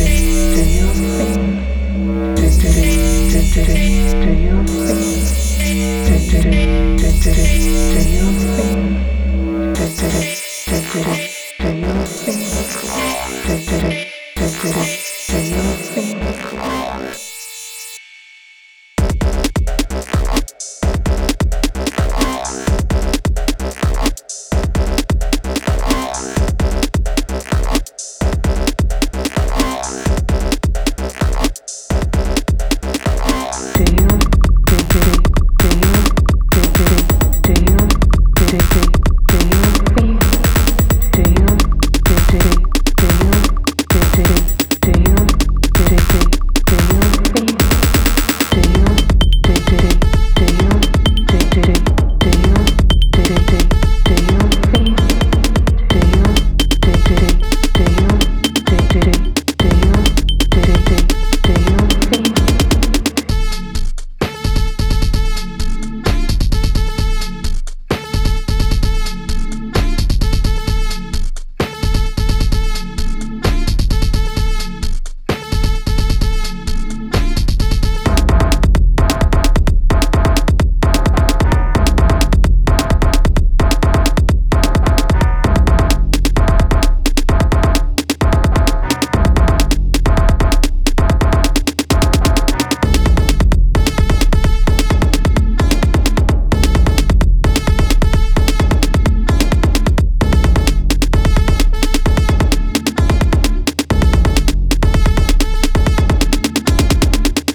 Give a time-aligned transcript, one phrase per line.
[0.00, 0.31] it.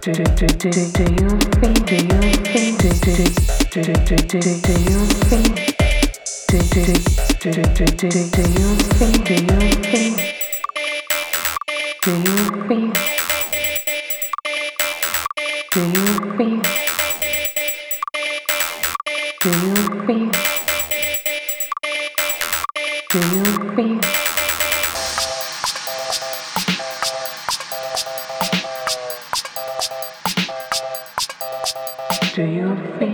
[0.00, 0.24] Do you
[20.06, 20.30] feel?
[23.10, 23.44] Do you
[23.76, 24.37] feel?
[32.34, 33.07] Do you feel?